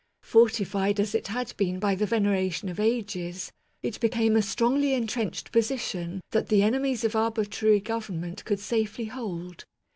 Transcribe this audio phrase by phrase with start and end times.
[0.23, 3.51] Fortified as it had been by the veneration of ages,
[3.83, 8.59] it became a strongly en trenched position that the enemies of arbitrary govern ment could
[8.59, 9.63] safely hold.